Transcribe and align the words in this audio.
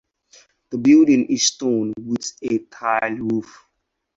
The 0.71 0.79
building 0.79 1.27
is 1.27 1.45
stone, 1.45 1.93
with 1.95 2.35
a 2.41 2.57
tile 2.57 3.13
roof. 3.19 3.69